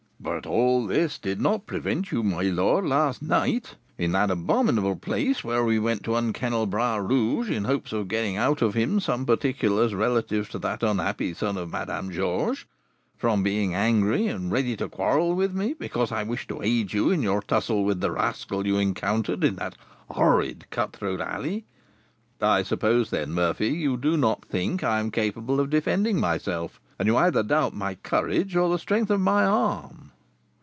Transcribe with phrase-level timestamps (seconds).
[0.23, 5.43] "But all this did not prevent you, my lord, last night (in that abominable place
[5.43, 9.25] where we went to unkennel Bras Rouge, in hopes of getting out of him some
[9.25, 12.65] particulars relative to that unhappy son of Madame Georges),
[13.17, 17.23] from being angry, and ready to quarrel with me, because I wished to aid in
[17.23, 19.75] your tussle with the rascal you encountered in that
[20.07, 21.65] horrid cut throat alley."
[22.39, 27.07] "I suppose, then, Murphy, you do not think I am capable of defending myself, and
[27.07, 29.97] you either doubt my courage or the strength of my arm?"